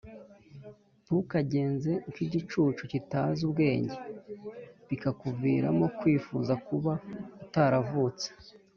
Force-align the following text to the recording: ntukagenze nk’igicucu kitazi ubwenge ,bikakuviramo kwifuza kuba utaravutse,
ntukagenze 1.03 1.91
nk’igicucu 2.09 2.81
kitazi 2.91 3.39
ubwenge 3.47 3.95
,bikakuviramo 4.87 5.85
kwifuza 5.97 6.53
kuba 6.65 6.93
utaravutse, 7.43 8.27